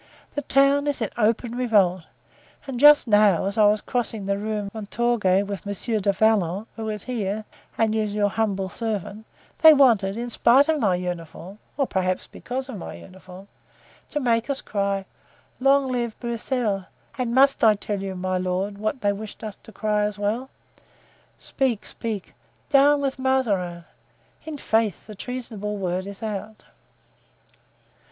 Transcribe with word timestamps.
"The 0.33 0.41
town 0.41 0.87
is 0.87 0.99
in 0.99 1.11
open 1.15 1.55
revolt, 1.55 2.05
and 2.65 2.79
just 2.79 3.07
now, 3.07 3.45
as 3.45 3.55
I 3.55 3.65
was 3.65 3.81
crossing 3.81 4.25
the 4.25 4.35
Rue 4.39 4.67
Montorgueil 4.73 5.45
with 5.45 5.63
Monsieur 5.63 5.99
du 5.99 6.11
Vallon, 6.11 6.65
who 6.75 6.89
is 6.89 7.03
here, 7.03 7.45
and 7.77 7.93
is 7.93 8.15
your 8.15 8.29
humble 8.31 8.67
servant, 8.67 9.27
they 9.61 9.75
wanted 9.75 10.17
in 10.17 10.31
spite 10.31 10.67
of 10.67 10.79
my 10.79 10.95
uniform, 10.95 11.59
or 11.77 11.85
perhaps 11.85 12.25
because 12.25 12.67
of 12.67 12.77
my 12.79 12.95
uniform, 12.95 13.47
to 14.09 14.19
make 14.19 14.49
us 14.49 14.59
cry 14.59 15.05
'Long 15.59 15.91
live 15.91 16.19
Broussel!' 16.19 16.85
and 17.19 17.35
must 17.35 17.63
I 17.63 17.75
tell 17.75 18.01
you, 18.01 18.15
my 18.15 18.39
lord 18.39 18.79
what 18.79 19.01
they 19.01 19.13
wished 19.13 19.43
us 19.43 19.55
to 19.57 19.71
cry 19.71 20.01
as 20.05 20.17
well?" 20.17 20.49
"Speak, 21.37 21.85
speak." 21.85 22.33
"'Down 22.69 23.01
with 23.01 23.19
Mazarin!' 23.19 23.83
I'faith, 24.47 25.05
the 25.05 25.13
treasonable 25.13 25.77
word 25.77 26.07
is 26.07 26.23
out." 26.23 26.63